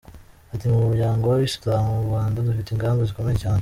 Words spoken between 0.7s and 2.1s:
“Mu muryango w’Abayisilamu mu